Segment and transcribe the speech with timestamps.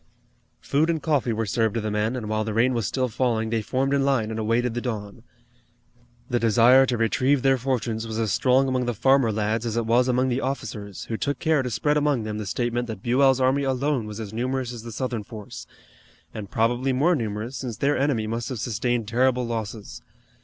[0.61, 3.51] Food and coffee were served to the men, and while the rain was still falling
[3.51, 5.21] they formed in line and awaited the dawn.
[6.27, 9.85] The desire to retrieve their fortunes was as strong among the farmer lads as it
[9.85, 13.39] was among the officers who took care to spread among them the statement that Buell's
[13.39, 15.67] army alone was as numerous as the Southern force,
[16.33, 20.01] and probably more numerous since their enemy must have sustained terrible losses.